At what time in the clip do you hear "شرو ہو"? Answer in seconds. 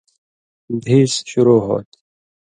1.29-1.77